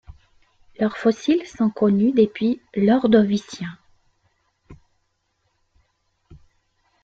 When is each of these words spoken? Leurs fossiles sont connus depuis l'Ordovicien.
Leurs 0.79 0.97
fossiles 0.97 1.45
sont 1.45 1.69
connus 1.69 2.11
depuis 2.11 2.59
l'Ordovicien. 2.73 3.69